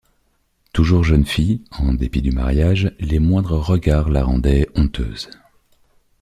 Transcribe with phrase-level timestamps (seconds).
[0.73, 5.29] Toujours jeune fille, en dépit du mariage, les moindres regards la rendaient honteuse.